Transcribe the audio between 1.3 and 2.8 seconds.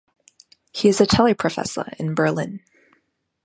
professor in Berlin.